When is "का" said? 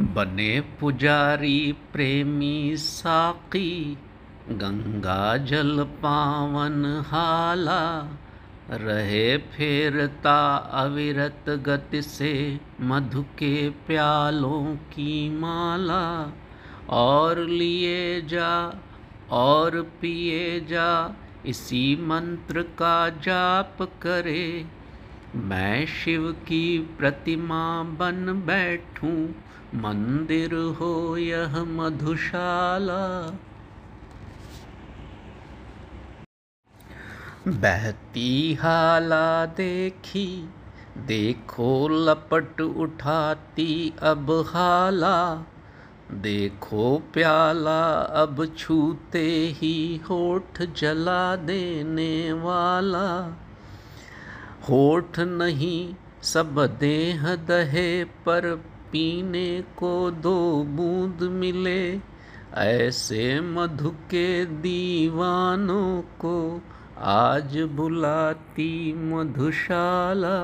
22.62-23.08